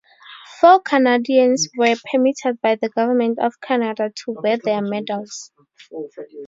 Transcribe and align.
Four 0.59 0.79
Canadians 0.81 1.67
were 1.77 1.93
permitted 2.11 2.59
by 2.59 2.73
the 2.73 2.89
Government 2.89 3.37
of 3.39 3.61
Canada 3.61 4.09
to 4.25 4.31
wear 4.31 4.57
their 4.57 4.81
medals. 4.81 5.51